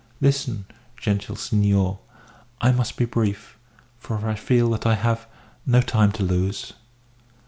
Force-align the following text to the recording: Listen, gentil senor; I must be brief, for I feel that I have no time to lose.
Listen, 0.19 0.65
gentil 0.97 1.35
senor; 1.35 1.99
I 2.59 2.71
must 2.71 2.97
be 2.97 3.05
brief, 3.05 3.55
for 3.99 4.27
I 4.27 4.33
feel 4.33 4.71
that 4.71 4.87
I 4.87 4.95
have 4.95 5.27
no 5.67 5.79
time 5.81 6.11
to 6.13 6.23
lose. 6.23 6.73